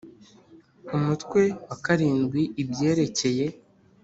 [0.97, 1.93] Umutwe wa
[2.31, 3.45] vii ibyerekeye